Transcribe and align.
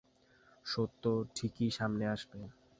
সত্য 0.65 1.03
ঠিকই 1.35 1.69
সামনে 1.71 2.05
আসবে। 2.07 2.39